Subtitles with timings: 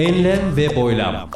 [0.00, 1.30] Enlem ve boylam.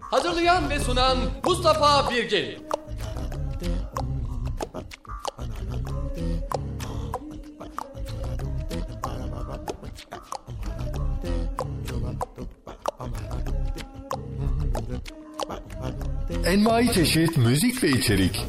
[0.00, 2.58] Hazırlayan ve sunan Mustafa Birgin.
[16.46, 18.44] Envai çeşit müzik ve içerik.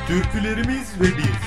[0.07, 1.39] Türkülerimiz ve biz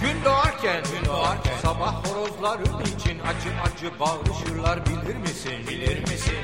[0.00, 1.47] Gün doğarken, gün doğarken
[1.78, 5.52] sabah horozların için acı acı bağırışırlar bilir misin?
[5.68, 6.38] Bilir misin?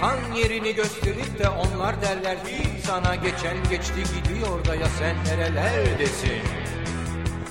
[0.00, 6.42] Tan yerini gösterip de onlar derler ki sana geçen geçti gidiyor da ya sen nerelerdesin?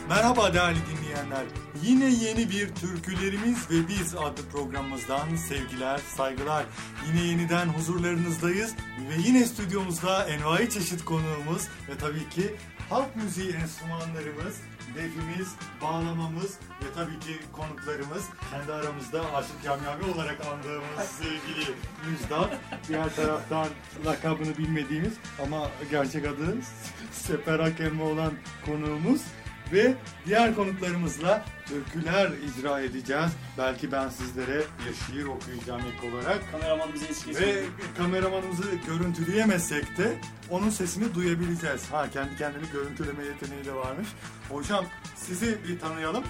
[0.10, 1.46] Merhaba değerli dinleyenler.
[1.84, 6.66] Yine yeni bir Türkülerimiz ve Biz adlı programımızdan sevgiler, saygılar.
[7.08, 8.74] Yine yeniden huzurlarınızdayız
[9.10, 12.56] ve yine stüdyomuzda envai çeşit konuğumuz ve tabii ki
[12.90, 14.56] halk müziği enstrümanlarımız,
[14.96, 21.76] defimiz, bağlamamız ve tabii ki konuklarımız kendi aramızda Aşık Yamyami olarak andığımız sevgili
[22.10, 22.58] Müjdat.
[22.88, 23.68] Diğer taraftan
[24.06, 26.58] lakabını bilmediğimiz ama gerçek adı
[27.12, 28.34] Sefer Hakemi olan
[28.66, 29.22] konuğumuz
[29.72, 29.94] ve
[30.26, 33.32] diğer konuklarımızla türküler icra edeceğiz.
[33.58, 36.52] Belki ben sizlere bir şiir okuyacağım ilk olarak.
[36.52, 37.64] Kameraman bize eski Ve
[37.98, 40.14] kameramanımızı görüntüleyemesek de
[40.50, 41.92] onun sesini duyabileceğiz.
[41.92, 44.08] Ha kendi kendini görüntüleme yeteneği de varmış.
[44.50, 44.86] Hocam
[45.16, 46.24] sizi bir tanıyalım.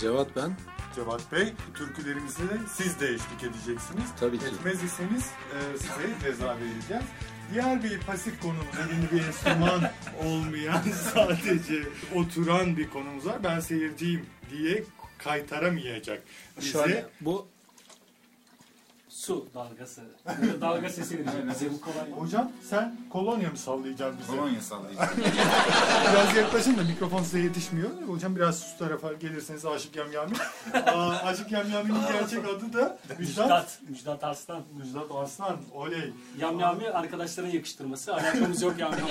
[0.00, 0.52] Cevat ben.
[0.94, 4.04] Cevat Bey, türkülerimizi de siz de eşlik edeceksiniz.
[4.20, 4.44] Tabii ki.
[4.46, 7.04] Etmez iseniz e, size ceza vereceğiz.
[7.52, 9.90] Diğer bir pasif konumuz, elinde bir enstrüman
[10.24, 10.82] olmayan,
[11.14, 11.82] sadece
[12.14, 13.44] oturan bir konumuz var.
[13.44, 14.84] Ben seyirciyim diye
[15.18, 16.22] kaytaramayacak.
[16.60, 17.48] Bize Şöyle bu
[19.26, 20.02] su dalgası.
[20.60, 22.10] Dalga sesi vereceğim bize bu kolay.
[22.10, 24.36] Hocam sen kolonya mı sallayacaksın bize?
[24.36, 25.10] Kolonya sallayacağım.
[26.12, 27.90] Biraz yaklaşın da mikrofon size yetişmiyor.
[28.08, 30.32] Hocam biraz sus tarafa gelirseniz Aşık Yamyami.
[30.86, 33.18] Aa, Aşık Yamyami'nin gerçek adı da Müjdat.
[33.18, 34.62] Müjdat, Müjdat Arslan.
[34.78, 35.56] Müjdat Arslan.
[35.74, 36.12] Oley.
[36.38, 38.14] Yamyami arkadaşların yakıştırması.
[38.14, 39.10] Alakamız yok yamyami.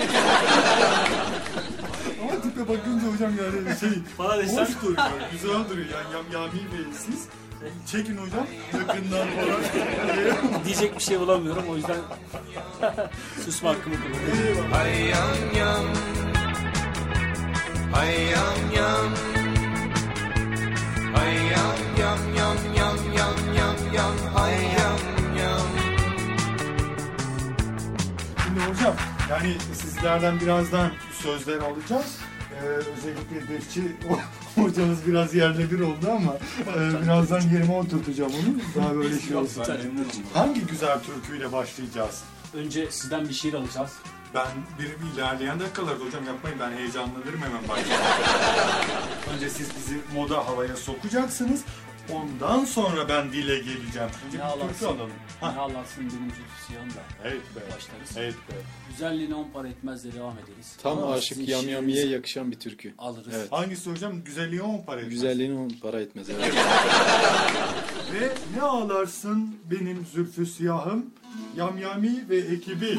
[2.22, 4.98] Ama tipe bakınca hocam yani şey Bana hoş duruyor.
[5.32, 5.88] Güzel duruyor.
[5.88, 7.28] Yani Yamyami Bey siz
[7.86, 9.60] çekin hocam yakından falan.
[10.64, 11.96] Diyecek bir şey bulamıyorum o yüzden
[13.44, 14.72] susma hakkımı kullanıyorum.
[14.72, 15.84] Hay yam yam
[17.92, 19.14] Hay yam yam
[21.14, 24.98] Hay yam yam yam yam yam yam yam Hay yam
[25.38, 25.66] yam
[28.44, 28.94] Şimdi hocam
[29.30, 30.90] yani sizlerden birazdan
[31.22, 32.18] sözler alacağız.
[32.52, 33.96] Ee, özellikle defçi
[34.62, 36.36] hocamız biraz yerle bir oldu ama
[36.76, 38.82] e, birazdan yerime oturtacağım onu.
[38.84, 39.64] Daha böyle şey olsun.
[40.34, 42.22] Hangi güzel türküyle başlayacağız?
[42.54, 43.92] Önce sizden bir şiir alacağız.
[44.34, 44.46] Ben
[44.78, 48.06] bir ilerleyen dakikalarda hocam yapmayın ben heyecanlanırım hemen başlayalım.
[49.34, 51.60] Önce siz bizi moda havaya sokacaksınız.
[52.12, 54.08] Ondan sonra ben dile geleceğim.
[54.34, 55.10] Ne alalım.
[55.42, 55.54] ne Ha.
[55.60, 57.02] ağlarsın benim zülfü siyahım da.
[57.24, 57.60] Evet be.
[57.76, 58.10] Başlarız.
[58.16, 58.54] Evet be.
[58.90, 60.76] Güzelliğine on para etmez de devam ederiz.
[60.82, 62.94] Tam Ama aşık yamyamiye yakışan bir türkü.
[62.98, 63.32] Alırız.
[63.36, 63.52] Evet.
[63.52, 64.24] Hangisi hocam?
[64.24, 65.14] Güzelliğe on para etmez.
[65.14, 66.30] Güzelliğini on para etmez.
[66.30, 66.54] Evet.
[68.12, 71.06] Ve ne ağlarsın benim zülfü siyahım,
[71.56, 72.98] yamyami ve ekibi.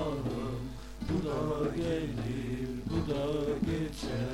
[0.00, 0.60] ahım
[1.08, 3.24] Bu da gelir bu da
[3.60, 4.29] geçer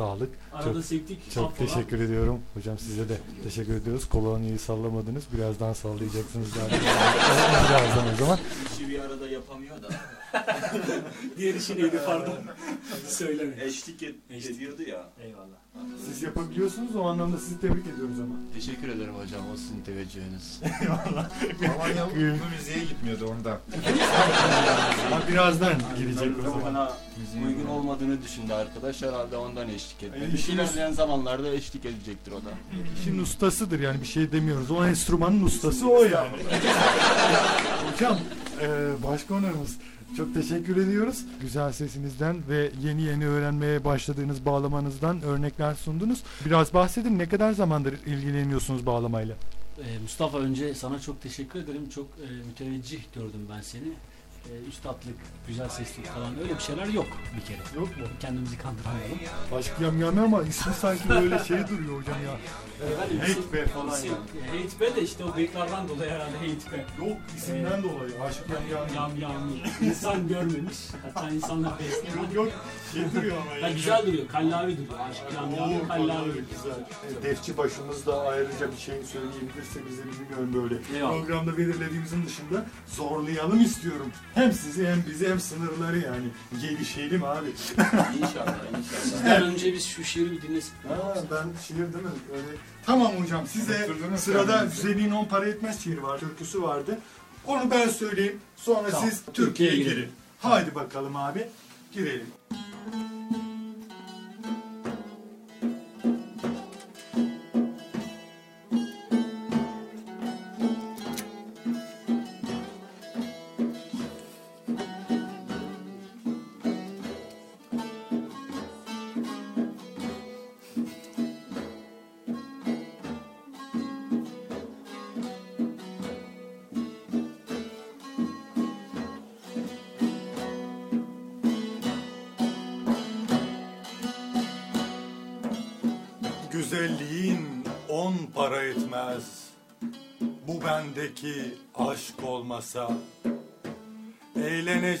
[0.00, 0.30] sağlık.
[0.52, 1.30] Arada Çok- sektik.
[1.34, 2.40] Çok teşekkür ediyorum.
[2.54, 4.08] Hocam size de teşekkür ediyoruz.
[4.08, 5.24] Kolonyayı sallamadınız.
[5.32, 6.80] Birazdan sallayacaksınız zaten.
[7.68, 8.38] Birazdan o zaman.
[8.74, 9.88] İşi bir arada yapamıyor da
[11.36, 12.34] Diğer işi neydi pardon?
[13.08, 13.64] Söyleme.
[13.64, 14.56] eşlik et, Eşlik.
[14.56, 15.08] ediyordu ya.
[15.24, 15.60] Eyvallah.
[16.06, 16.96] Siz yapabiliyorsunuz.
[16.96, 18.34] O anlamda sizi tebrik ediyoruz ama.
[18.54, 20.60] Teşekkür ederim hocam o sizin teveccühünüz.
[21.78, 23.58] Alanya bu müziğe gitmiyordu ondan.
[25.06, 26.90] Ama birazdan girecek o zaman.
[27.80, 30.18] Olmadığını düşündü arkadaş herhalde ondan eşlik etti.
[30.22, 32.50] Yani işin- ilerleyen zamanlarda eşlik edecektir o da.
[33.00, 34.70] İşin ustasıdır yani bir şey demiyoruz.
[34.70, 36.36] O enstrümanın ustası o yani.
[37.92, 38.18] Hocam
[38.60, 38.68] e,
[39.06, 39.76] başkonuğumuz
[40.16, 41.24] çok teşekkür ediyoruz.
[41.40, 46.22] Güzel sesinizden ve yeni yeni öğrenmeye başladığınız bağlamanızdan örnekler sundunuz.
[46.46, 49.34] Biraz bahsedin ne kadar zamandır ilgileniyorsunuz bağlamayla?
[49.78, 51.88] Ee, Mustafa önce sana çok teşekkür ederim.
[51.94, 53.82] Çok e, müteveccih gördüm ben seni.
[54.48, 55.14] E, üstatlık,
[55.48, 57.06] güzel seslik falan öyle bir şeyler yok
[57.36, 57.58] bir kere.
[57.80, 58.04] Yok mu?
[58.20, 59.18] Kendimizi kandırmayalım.
[59.56, 62.36] Aşk yamyami ama ismi sanki böyle şey duruyor hocam ya.
[62.92, 64.12] Efendim, Hate isim- be falan isim-
[64.46, 64.58] yani.
[64.60, 66.84] e, Hate be de işte o bıyıklardan dolayı herhalde hate be.
[67.06, 68.92] Yok isimden dolayı aşk yamyami.
[68.96, 69.42] Yam yam.
[69.82, 70.76] İnsan görmemiş.
[71.02, 72.16] Hatta insanlar beslemiyor.
[72.16, 72.48] Yok yok
[72.92, 73.66] şey duruyor ama.
[73.68, 74.28] Ha, güzel duruyor.
[74.28, 74.98] Kallavi duruyor.
[75.10, 75.72] Aşk yam yam.
[75.82, 77.18] Oo, Kallavi güzel.
[77.20, 80.96] E, Defçi başımız da ayrıca bir şey söyleyebilirse bize bilmiyorum böyle.
[80.96, 81.12] Eyvallah.
[81.20, 84.12] Programda belirlediğimizin dışında zorlayalım istiyorum.
[84.34, 86.26] Hem sizi hem bizi hem sınırları yani.
[86.62, 87.48] Gelişelim abi.
[87.78, 88.54] İnşallah inşallah.
[89.02, 90.72] Sizden önce biz şu şiiri bir dinlesin.
[90.88, 92.10] Ha, ben şiir değil mi?
[92.32, 92.46] Öyle.
[92.86, 94.82] Tamam hocam size Tutturdunuz sırada kendinizi.
[94.82, 96.18] Güzelliğin on para etmez şiiri var.
[96.18, 96.98] Türküsü vardı.
[97.46, 98.38] Onu ben söyleyeyim.
[98.56, 99.08] Sonra Tamam.
[99.10, 99.90] siz Türkiye'ye Türkiye'ye girin.
[99.90, 100.10] girelim.
[100.40, 101.48] Haydi bakalım abi.
[101.92, 102.26] Girelim.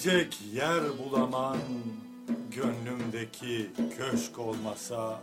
[0.00, 1.58] Eğlenecek yer bulaman.
[2.50, 5.20] Gönlümdeki köşk olmasa.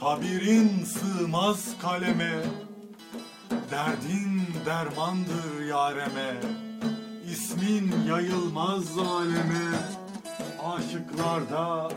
[0.00, 2.42] Tabirin sığmaz kaleme
[3.70, 6.40] Derdin dermandır yareme
[7.30, 9.70] İsmin yayılmaz aleme
[10.64, 11.90] Aşıklarda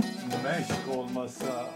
[0.44, 1.70] meşk olmasa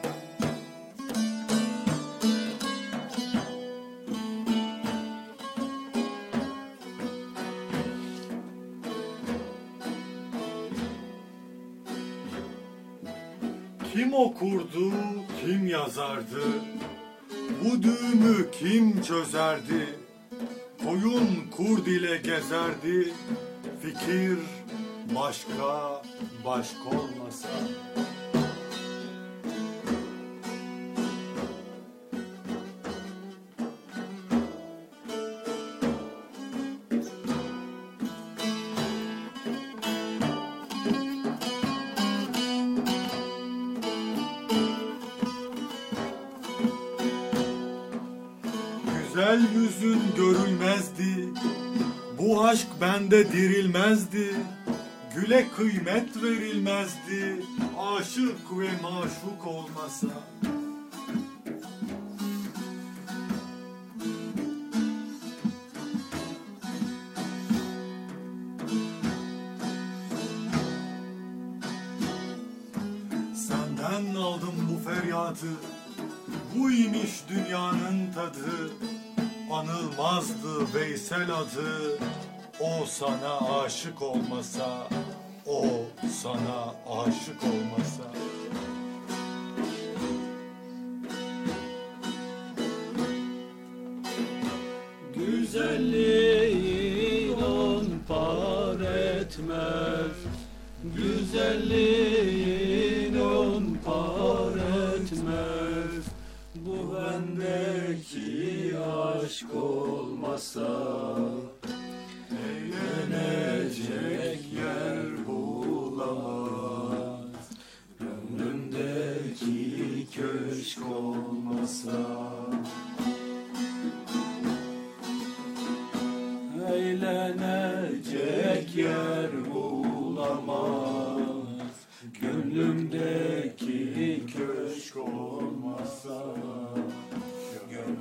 [14.37, 14.91] okurdu,
[15.41, 16.43] kim yazardı?
[17.63, 19.99] Bu düğümü kim çözerdi?
[20.83, 21.27] Koyun
[21.57, 23.13] kurd ile gezerdi.
[23.81, 24.37] Fikir
[25.15, 26.01] başka,
[26.45, 27.49] başka olmasa.
[52.81, 54.35] Bende dirilmezdi.
[55.15, 57.41] Güle kıymet verilmezdi.
[57.79, 60.07] Aşık ve maşuk olmasa.
[73.35, 75.37] Senden aldım bu feryadı.
[76.55, 78.71] Bu imiş dünyanın tadı.
[79.51, 81.99] Anılmazdı Veysel adı.
[82.59, 84.87] O sana aşık olmasa,
[85.45, 85.65] o
[86.21, 88.03] sana aşık olmasa.
[95.67, 96.57] Güzelliğin
[97.33, 100.17] on par etmez
[100.95, 102.16] Güzelliğin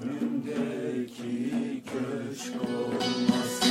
[0.06, 3.66] Gönlümdeki köşk olmasa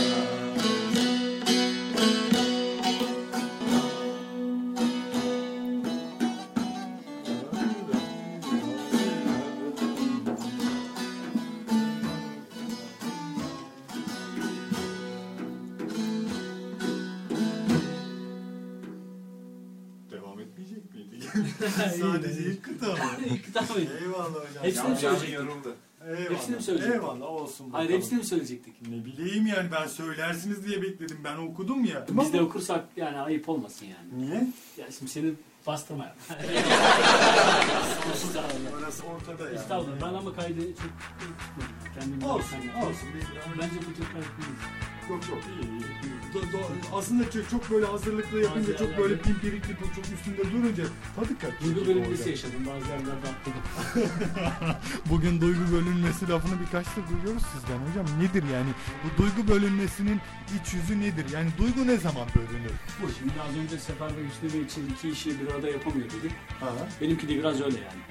[20.11, 20.83] Devam etmeyecek?
[21.99, 22.97] Sadece ilk kıta mı?
[23.45, 23.79] Kıta mı?
[24.01, 24.63] Eyvallah hocam.
[24.63, 25.33] Hepsini mi söyleyecektik?
[25.35, 25.75] yoruldu.
[26.53, 27.01] Hepsini mi söyleyecektik?
[27.03, 27.69] Eyvallah olsun.
[27.71, 28.01] Hayır bakalım.
[28.01, 28.73] hepsini mi söyleyecektik?
[28.89, 31.17] Ne bileyim yani ben söylersiniz diye bekledim.
[31.23, 32.05] Ben okudum ya.
[32.09, 34.25] Biz de okursak yani ayıp olmasın yani.
[34.25, 34.47] Niye?
[34.77, 35.33] Ya şimdi seni
[35.67, 36.15] bastırma.
[38.79, 39.55] Orası ortada yani.
[39.55, 40.01] Estağfurullah.
[40.01, 40.91] Ben ama kaydı çok.
[41.99, 43.09] Kendimi Olsun, olsun.
[43.61, 44.61] Bence bu tür kaydetmeyiz.
[45.09, 45.79] Yok yok iyi iyi.
[45.79, 46.15] iyi.
[46.93, 50.83] Aslında çok, çok böyle hazırlıklı yapınca çok böyle pimpirikli çok üstünde durunca
[51.15, 51.75] tadı kaçıyor.
[51.75, 52.67] Duygu bölünmesi yaşadım.
[52.67, 53.61] Bazı yerlerde atladım.
[55.09, 58.05] Bugün duygu bölünmesi lafını birkaçtır duyuyoruz sizden hocam.
[58.19, 58.69] Nedir yani?
[59.03, 60.21] Bu duygu bölünmesinin
[60.61, 61.25] iç yüzü nedir?
[61.33, 62.71] Yani duygu ne zaman bölünür?
[63.01, 66.31] Bu şimdi az önce Sefer ve Hüsnü Bey için iki işi bir arada yapamıyor dedik.
[66.59, 66.69] Ha,
[67.01, 68.01] Benimki de biraz öyle yani.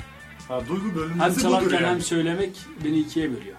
[0.49, 1.87] ha duygu Hem bölünmesi budur çalarken yani.
[1.87, 3.57] hem söylemek beni ikiye bölüyor.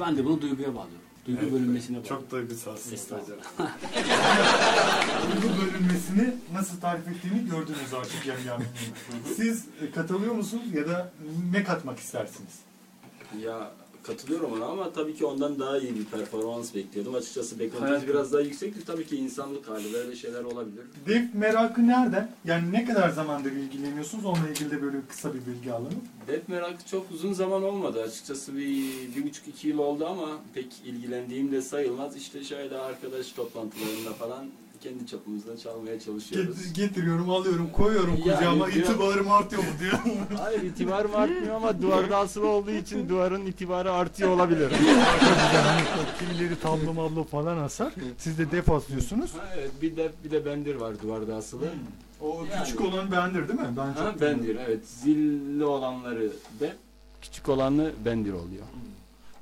[0.00, 1.07] Ben de bunu duyguya bağlıyorum.
[1.28, 2.20] Duygu Evet, bölünmesine bağlıyorum.
[2.22, 3.38] Çok duygusalsınız hocam.
[5.42, 8.40] Duygu bölünmesini nasıl tarif ettiğini gördünüz artık yani.
[8.46, 8.64] yani.
[9.36, 11.12] Siz e, katılıyor musunuz ya da
[11.52, 12.58] ne katmak istersiniz?
[13.40, 17.14] Ya katılıyorum ona ama tabii ki ondan daha iyi bir performans bekliyordum.
[17.14, 18.84] Açıkçası beklentimiz Hayat- biraz daha yüksekti.
[18.84, 20.84] Tabii ki insanlık hali böyle şeyler olabilir.
[21.06, 22.30] Def merakı nereden?
[22.44, 24.24] Yani ne kadar zamandır ilgileniyorsunuz?
[24.24, 26.04] Onunla ilgili de böyle kısa bir bilgi alalım.
[26.26, 28.02] Def merakı çok uzun zaman olmadı.
[28.02, 28.84] Açıkçası bir,
[29.16, 32.16] bir buçuk iki yıl oldu ama pek ilgilendiğim de sayılmaz.
[32.16, 34.46] İşte şöyle arkadaş toplantılarında falan
[34.80, 36.56] kendi çapımızda çalmaya çalışıyoruz.
[36.66, 39.98] Get- getiriyorum, alıyorum, koyuyorum Yani kucağıma, diyor- itibarım artıyor mu diyor.
[40.38, 44.70] Hayır itibarım artmıyor ama duvarda asılı olduğu için duvarın itibarı artıyor olabilir.
[46.18, 47.92] kimileri tablo mablo falan asar.
[48.18, 49.34] Siz de def aslıyorsunuz.
[49.34, 51.68] Ha, evet bir de bir de bendir var duvarda asılı.
[52.20, 52.64] O Yani.
[52.64, 53.68] küçük olan bendir değil mi?
[53.76, 54.88] Ben Ha çok bendir evet.
[54.88, 56.72] Zilli olanları de
[57.22, 58.64] küçük olanı bendir oluyor.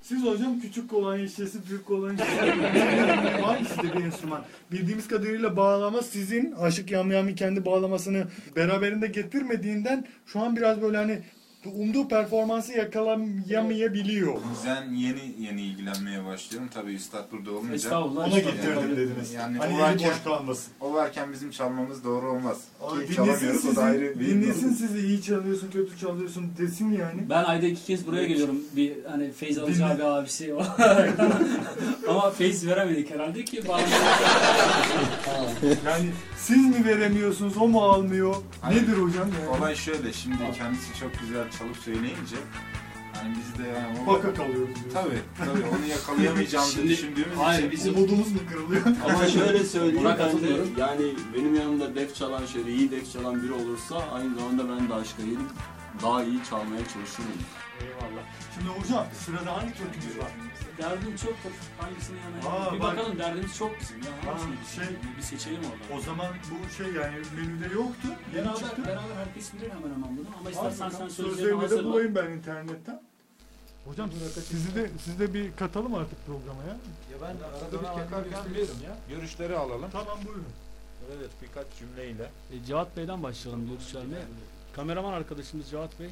[0.09, 3.43] Siz hocam küçük olan eşyası, büyük olan eşyası.
[3.43, 4.45] Var mı sizde bir enstrüman?
[4.73, 11.19] Bildiğimiz kadarıyla bağlama sizin Aşık Yamyami kendi bağlamasını beraberinde getirmediğinden şu an biraz böyle hani
[11.75, 14.35] umduğu performansı yakalayamayabiliyor.
[14.67, 16.69] Ben yeni yeni ilgilenmeye başlıyorum.
[16.75, 17.75] Tabii üstad burada olmayınca.
[17.75, 18.27] Estağfurullah.
[18.29, 19.33] Ona getirdim dediniz.
[19.33, 20.73] Yani Hani o varken, boş kalmasın.
[20.81, 22.59] o varken bizim çalmamız doğru olmaz.
[22.83, 26.53] Abi Ki dinlesin çalamıyoruz, o da sizi, ayrı bir dinlesin sizi iyi çalıyorsun kötü çalıyorsun
[26.59, 27.31] desin yani.
[27.31, 28.61] Ben ayda iki kez buraya geliyorum.
[28.77, 29.99] Bir hani Feyz Dinle.
[29.99, 30.55] bir abisi.
[32.09, 33.63] Ama Feyz veremedik herhalde ki
[35.87, 38.35] Yani siz mi veremiyorsunuz o mu almıyor?
[38.61, 38.83] Hayır.
[38.83, 39.59] Nedir hocam yani?
[39.59, 42.37] Olay şöyle şimdi kendisi çok güzel çalıp söyleyince
[43.13, 44.07] hani biz de yani o...
[44.07, 44.91] Baka kalıyoruz diyorsun.
[44.95, 48.83] Tabii tabii onu yakalayamayacağımızı Şimdi- düşündüğümüz Hayır, için bizim- Umudumuz mu kırılıyor?
[49.05, 51.03] Ama şöyle söyleyeyim Buna ben de yani
[51.37, 55.23] benim yanımda def çalan şöyle iyi def çalan biri olursa aynı zamanda ben de aşka
[55.23, 55.41] gelip
[56.03, 57.37] daha iyi çalmaya çalışıyorum.
[57.81, 58.23] Eyvallah.
[58.55, 60.31] Şimdi hocam sırada hangi türkümüz var?
[60.79, 61.35] Derdim çok
[61.81, 62.97] hangisini yana Aa, bir bak.
[62.97, 65.99] bakalım derdimiz çok bizim ya Aa, hangisini bir, şey- bir seçelim oradan.
[65.99, 68.09] O zaman bu şey yani menüde yoktu.
[68.35, 68.83] Yeni Beraber, çıktı.
[68.87, 71.85] beraber herkes bilir hemen hemen bunu ama istersen sen sözlerini Sözlerini de hazırla.
[71.85, 73.03] bulayım ben internetten.
[73.87, 74.11] Hocam
[74.49, 76.69] sizi de siz de bir katalım artık programa ya.
[77.13, 78.71] Ya ben arada bir bakarken biz
[79.09, 79.91] görüşleri alalım.
[79.93, 80.45] Tamam buyurun.
[81.17, 82.31] Evet birkaç cümleyle.
[82.53, 84.23] E, Cevat Bey'den başlayalım görüş vermeye.
[84.77, 86.11] Kameraman arkadaşımız Cevat Bey.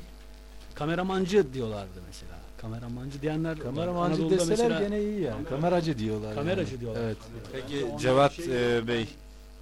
[0.75, 2.33] Kameramancı diyorlardı mesela.
[2.59, 5.45] Kameramancı diyenler Kameramancı Anadolu'da deseler mesela gene iyi yani.
[5.45, 6.35] Kameracı diyorlar.
[6.35, 6.81] Kameracı yani.
[6.81, 7.01] diyorlar.
[7.03, 7.17] Evet.
[7.53, 9.09] Peki Ondan Cevat şey e, Bey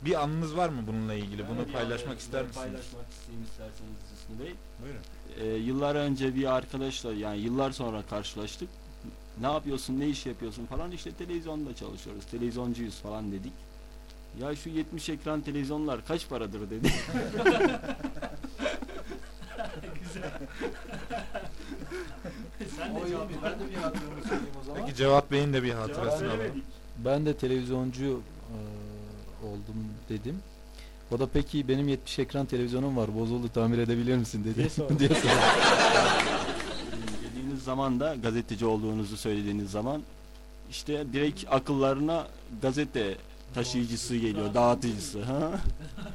[0.04, 1.48] bir anınız var mı bununla ilgili?
[1.48, 2.64] Bunu Yani paylaşmak yani ister misiniz?
[2.64, 4.54] Paylaşmak isteyeyim isterseniz Hüsnü Bey.
[4.82, 5.00] Buyurun.
[5.40, 8.68] Ee, yıllar önce bir arkadaşla yani yıllar sonra karşılaştık.
[9.40, 13.52] Ne yapıyorsun, ne iş yapıyorsun falan işte televizyonda çalışıyoruz, televizyoncuyuz falan dedik.
[14.40, 16.92] Ya şu 70 ekran televizyonlar kaç paradır dedi.
[22.76, 23.36] Sen de cevap ver.
[23.42, 24.80] Ben de bir hatırımı söyleyeyim o zaman.
[24.80, 26.62] Peki Cevat Bey'in de bir hatırasını alalım.
[26.98, 28.56] Ben de televizyoncu e,
[29.46, 29.76] oldum
[30.08, 30.38] dedim.
[31.10, 34.56] O da peki benim 70 ekran televizyonum var bozuldu tamir edebilir misin dedi.
[34.56, 34.94] Diye sordu.
[34.98, 35.32] diye sordu.
[37.30, 40.02] dediğiniz zaman da gazeteci olduğunuzu söylediğiniz zaman
[40.70, 42.26] işte direkt akıllarına
[42.62, 43.16] gazete
[43.54, 45.22] taşıyıcısı geliyor, dağıtıcısı.
[45.22, 45.50] Ha?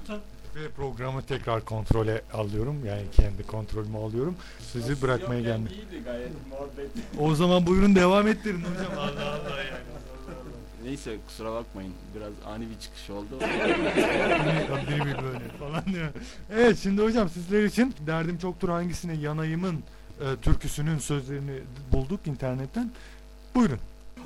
[0.57, 2.85] Ve programı tekrar kontrole alıyorum.
[2.85, 4.35] Yani kendi kontrolümü alıyorum.
[4.71, 5.69] Sizi bırakmaya geldim.
[7.19, 8.91] O zaman buyurun devam ettirin hocam.
[8.99, 9.87] Allah Allah yani.
[10.83, 13.27] Neyse kusura bakmayın biraz ani bir çıkış oldu.
[14.89, 16.09] Biri bir böyle falan diyor.
[16.51, 19.83] Evet şimdi hocam sizler için derdim çoktur hangisine yanayımın
[20.21, 21.59] e, türküsünün sözlerini
[21.91, 22.91] bulduk internetten.
[23.55, 23.79] Buyurun.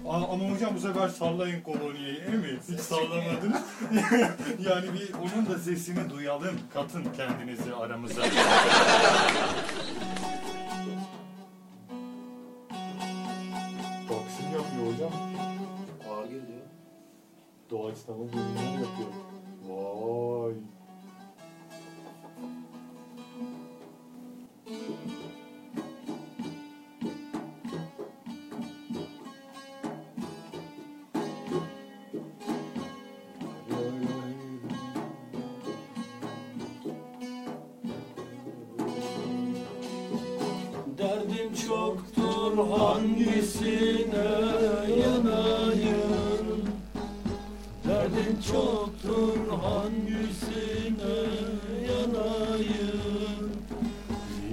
[0.09, 2.59] Ama hocam bu sefer sallayın kolonyayı mi?
[2.71, 3.61] Hiç sallamadınız.
[4.69, 6.59] yani bir onun da sesini duyalım.
[6.73, 8.21] Katın kendinizi aramıza.
[14.09, 15.11] Taksim yapıyor hocam.
[16.09, 16.61] Ağır geliyor.
[17.69, 19.09] Doğaçlama bölümler yapıyor.
[19.67, 20.53] Vay.
[43.01, 44.29] Hangisine
[44.99, 46.63] yanayım?
[47.87, 51.17] Derdim çoktur hangisine
[51.87, 53.51] yanayım?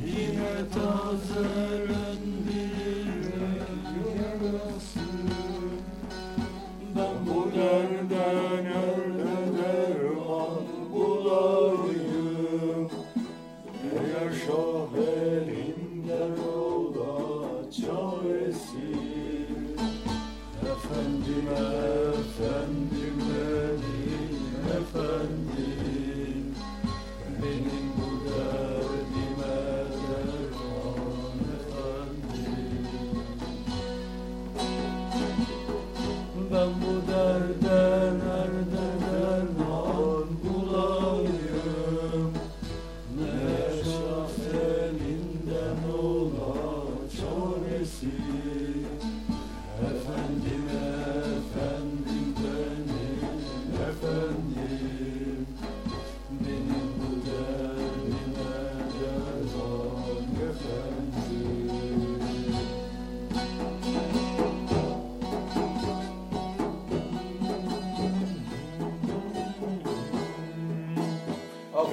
[0.07, 1.68] Yine tazelendi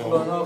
[0.03, 0.45] Bana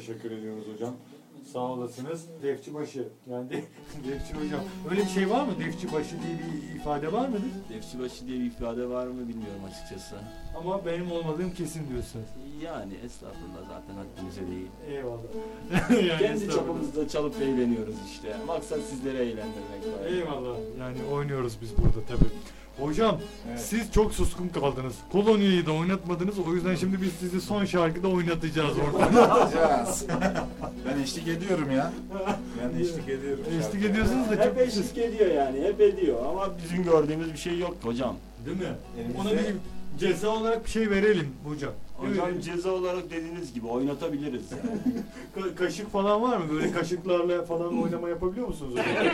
[0.00, 0.94] teşekkür ediyoruz hocam.
[1.52, 2.26] Sağ olasınız.
[2.42, 3.08] Defçi başı.
[3.30, 3.62] Yani de,
[4.08, 4.60] defçi hocam.
[4.90, 5.52] Öyle bir şey var mı?
[5.58, 7.42] Defçi başı diye bir ifade var mıdır?
[7.68, 10.16] Defçibaşı diye bir ifade var mı bilmiyorum açıkçası.
[10.56, 12.26] Ama benim olmadığım kesin diyorsunuz.
[12.64, 14.68] Yani estağfurullah zaten haddimize değil.
[14.88, 15.30] Eyvallah.
[16.08, 18.36] yani Kendi çapımızda çalıp eğleniyoruz işte.
[18.46, 20.06] Maksat sizleri eğlendirmek var.
[20.06, 20.56] Eyvallah.
[20.78, 22.30] Yani oynuyoruz biz burada tabii.
[22.80, 23.18] Hocam
[23.56, 24.94] siz çok suskun kaldınız.
[25.12, 26.34] Kolonyayı da oynatmadınız.
[26.38, 29.20] O yüzden şimdi biz sizi son şarkıda oynatacağız orada.
[29.20, 30.06] Yapacağız.
[30.86, 31.92] ben eşlik ediyorum ya.
[32.62, 33.44] Ben eşlik ediyorum.
[33.60, 35.60] Eşlik ediyorsunuz da çok Hep eşlik ediyor yani.
[35.62, 38.16] Hep ediyor ama bizim gördüğümüz bir şey yok hocam.
[38.46, 38.64] Değil mi?
[39.00, 39.54] Elimizde- Ona bir
[39.98, 41.72] ceza olarak bir şey verelim hocam.
[41.96, 42.44] Hocam Evet.
[42.44, 44.80] ceza olarak dediğiniz gibi oynatabiliriz yani.
[45.36, 46.44] Ka- kaşık falan var mı?
[46.52, 48.84] Böyle kaşıklarla falan oynama yapabiliyor musunuz hocam?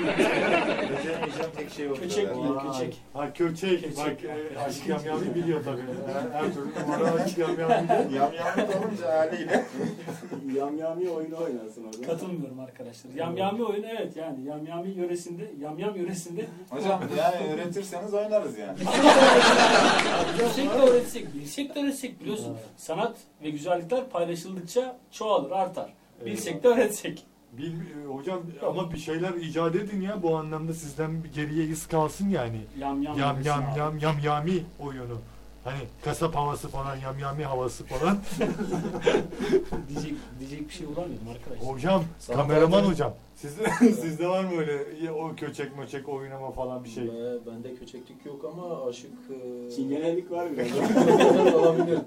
[0.90, 1.94] Beceremeyeceğim tek şey o.
[1.94, 2.72] Köçek Vay.
[2.72, 3.02] köçek.
[3.12, 3.80] Ha köçek.
[3.82, 3.96] Köçek.
[3.98, 5.80] Bak e, aşık yamyami biliyor tabii.
[6.12, 8.32] Her, her türlü numara aşık yamyami biliyor.
[8.32, 9.64] Yamyamlık olunca haliyle.
[10.54, 12.06] Yamyami oyunu oynarsın orada.
[12.06, 13.10] Katılmıyorum arkadaşlar.
[13.14, 18.78] Yamyami oyunu evet yani yamyami yöresinde, yamyam yöresinde Hocam yani öğretirseniz oynarız yani.
[20.70, 22.56] De öğretsek, bilsek de öğretsek biliyorsun.
[22.76, 25.92] Sanat ve güzellikler paylaşıldıkça çoğalır, artar.
[26.26, 27.26] Bilsek de öğretsek.
[27.52, 27.72] Bil,
[28.08, 32.60] hocam ama bir şeyler icat edin ya bu anlamda sizden bir geriye iz kalsın yani.
[32.78, 35.18] Yam yam Yam yam yam yam yami oyunu.
[35.66, 38.18] Hani kasap havası falan yam yami havası falan.
[39.88, 41.68] Diyecek, diyecek bir şey bulamıyorum arkadaşlar.
[41.74, 43.14] Hocam Sana kameraman zaten- hocam.
[43.36, 44.72] Sizde sizde var mı öyle
[45.04, 47.04] ya o köçek möçek oynama falan bir şey?
[47.08, 49.10] Be- Bende köçeklik yok ama aşık...
[49.30, 51.54] e, Çingenelik var biraz.
[51.54, 51.98] olabilir.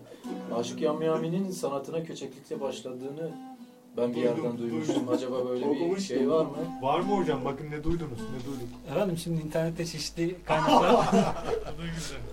[0.55, 3.31] Aşık Yamyami'nin sanatına köçeklikle başladığını
[3.97, 4.95] ben bir Duydum, yerden duymuştum.
[4.95, 5.09] duydum.
[5.13, 6.17] Acaba böyle bir Okumuştum.
[6.17, 6.51] şey var mı?
[6.81, 7.45] Var mı hocam?
[7.45, 8.19] Bakın ne duydunuz?
[8.19, 8.67] Ne duyduk?
[8.91, 11.05] Efendim şimdi internette çeşitli kaynaklar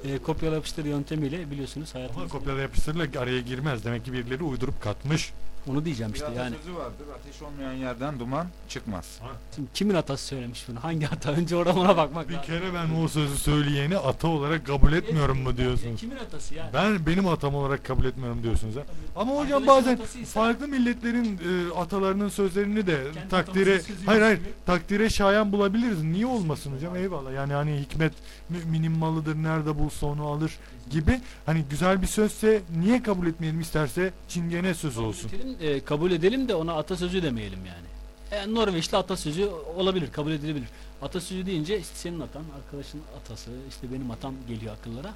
[0.05, 2.39] e, kopyala yapıştır yöntemiyle biliyorsunuz Ama hayatımızda.
[2.39, 3.85] kopyala yapıştırla araya girmez.
[3.85, 5.33] Demek ki birileri uydurup katmış.
[5.71, 6.41] Onu diyeceğim Bir işte yani.
[6.55, 7.07] atasözü vardır.
[7.21, 9.19] Ateş olmayan yerden duman çıkmaz.
[9.55, 10.85] Şimdi kimin atası söylemiş bunu?
[10.85, 11.33] Hangi ata?
[11.33, 12.47] Önce orada ona bakmak Bir lazım.
[12.47, 16.01] kere ben o sözü söyleyeni ata olarak kabul etmiyorum mu Ya diyorsunuz?
[16.01, 16.71] kimin atası yani?
[16.75, 18.81] Ben benim atam olarak kabul etmiyorum diyorsunuz ha.
[19.17, 24.49] Ama hocam Arkadaşın bazen farklı milletlerin e, atalarının sözlerini de Kendi takdire hayır hayır gibi.
[24.67, 26.03] takdire şayan bulabiliriz.
[26.03, 26.97] Niye olmasın hocam?
[26.97, 27.33] Eyvallah.
[27.33, 28.13] Yani hani hikmet
[28.49, 29.35] müminin malıdır.
[29.37, 30.53] Nerede bulsa onu alır
[30.91, 31.21] gibi.
[31.47, 35.29] Hani güzel bir sözse niye kabul etmeyelim isterse çingene sözü olsun.
[35.29, 37.87] Edelim, e, kabul edelim de ona atasözü demeyelim yani.
[38.31, 40.69] E, Norveçli atasözü olabilir, kabul edilebilir.
[41.03, 45.13] Atasözü deyince işte senin atan, arkadaşın atası, işte benim atam geliyor akıllara.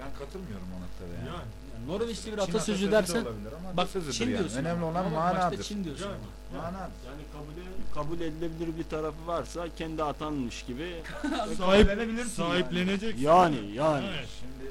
[0.00, 1.28] Ben katılmıyorum ona tabii yani.
[1.28, 4.38] Yani Norveçli bir Çin atasözü de dersen, ama bak Çin yani.
[4.38, 4.58] diyorsun.
[4.58, 5.62] Önemli olan manadır.
[5.62, 6.06] Çin diyorsun.
[6.06, 6.76] Yani.
[7.06, 7.52] Yani kabul,
[7.94, 11.02] kabul edilebilir bir tarafı varsa kendi atanmış gibi.
[11.58, 13.18] Sahip, sahiplenecek.
[13.18, 14.06] Yani yani.
[14.06, 14.28] Evet.
[14.40, 14.70] Şimdi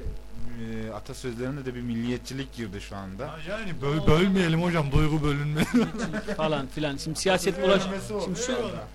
[0.56, 3.28] e, atasözlerinde de bir milliyetçilik girdi şu anda.
[3.28, 5.64] Ha, Yani böl, bölmeyelim hocam duygu bölünme.
[6.38, 6.98] falan filan.
[6.98, 7.82] Şimdi siyaset bulaş.
[8.24, 8.40] Şimdi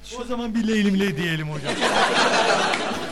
[0.05, 1.73] şu, o zaman bir leylimle diyelim hocam.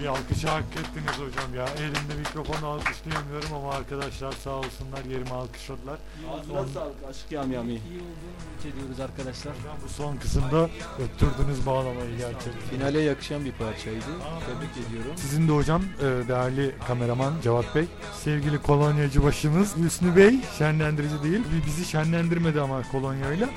[0.00, 1.66] Bir alkış hak ettiniz hocam ya.
[1.78, 5.98] Elimde mikrofonu alkışlayamıyorum ama arkadaşlar sağ olsunlar yerime alkışladılar.
[6.32, 7.70] Ağzına sağlık aşık yamyami.
[7.72, 9.52] İyi olduğunu ümit ediyoruz arkadaşlar.
[9.54, 12.52] Hocam bu son kısımda öttürdünüz bağlamayı gerçekten.
[12.70, 14.04] Finale yakışan bir parçaydı.
[14.46, 15.10] Tebrik ediyorum.
[15.16, 17.84] Sizin de hocam e, değerli kameraman Cevat Bey,
[18.24, 23.48] sevgili kolonyacı başımız Hüsnü Bey, şenlendirici değil, bi- bizi şenlendirmedi ama kolonyayla.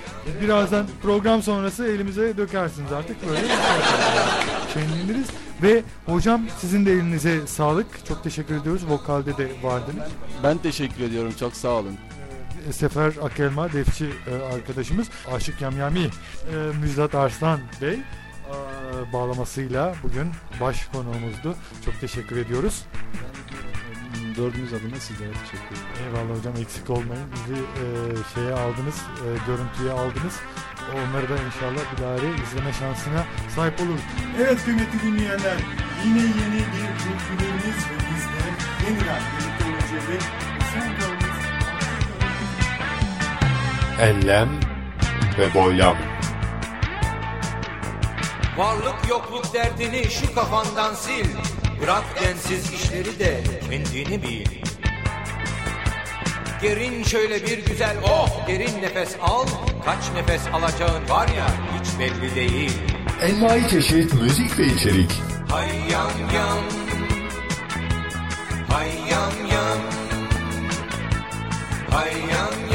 [0.42, 3.42] Birazdan program sonrası elimize dökersiniz artık böyle
[4.74, 5.28] şenleniriz.
[5.64, 8.06] Ve hocam sizin de elinize sağlık.
[8.06, 8.90] Çok teşekkür ediyoruz.
[8.90, 10.10] Vokalde de vardınız.
[10.44, 11.98] Ben teşekkür ediyorum çok sağ olun.
[12.70, 15.10] E, Sefer Akelma, defçi e, arkadaşımız.
[15.34, 20.28] Aşık Yamyami, e, Müjdat Arslan Bey e, bağlamasıyla bugün
[20.62, 21.56] baş konuğumuzdu.
[21.86, 22.86] Çok teşekkür ediyoruz.
[24.38, 25.88] Dördümüz adına sizlere teşekkür ederim.
[26.06, 27.28] Eyvallah hocam eksik olmayın.
[27.34, 27.86] Bizi e,
[28.34, 30.36] şeye aldınız, e, görüntüye aldınız.
[30.96, 34.02] Onları da inşallah bilahare izleme şansına sahip oluruz.
[34.42, 35.58] Evet kıymetli dinleyenler,
[36.06, 38.42] yine yeni bir kültürlerimiz ve biz de
[38.86, 40.24] yeniden birlikte olacağız.
[40.74, 41.42] Sen kalınız.
[44.02, 44.50] Enlem
[45.38, 45.98] ve boylam.
[48.58, 51.30] Varlık yokluk derdini şu kafandan sil
[51.82, 54.46] Bırak densiz işleri de kendini bil.
[56.62, 59.48] Gerin şöyle bir güzel oh derin nefes al.
[59.86, 61.48] Kaç nefes alacağın var ya
[61.80, 62.72] hiç belli değil.
[63.22, 65.22] Envai çeşit müzik ve içerik.
[65.50, 66.64] Hay yan yan.
[68.70, 69.78] Hay yan yan.
[71.92, 72.71] Hay yan yan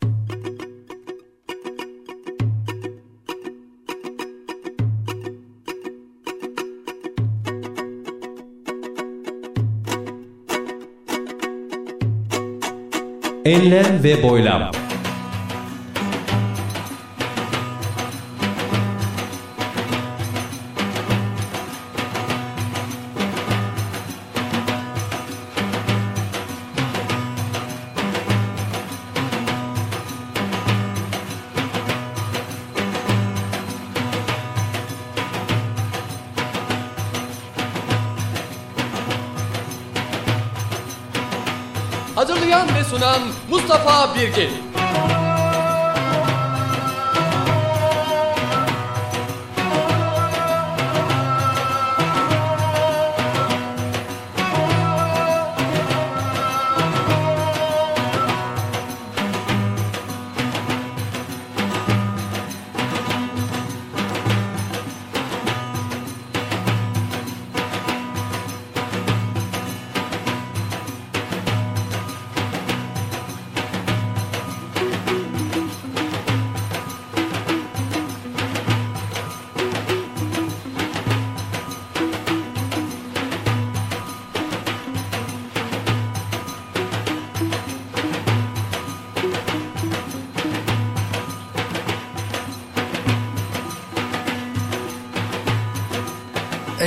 [13.46, 14.72] Enlem ve boylam.
[43.92, 44.71] Mustafa Birgin.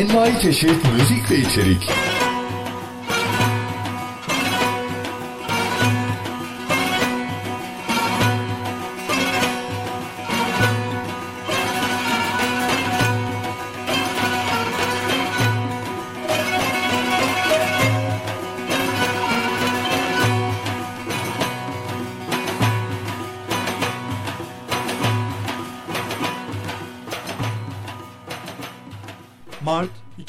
[0.05, 2.03] Envai çeşit müzik ve içerik.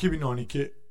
[0.10, 0.85] Mart 2012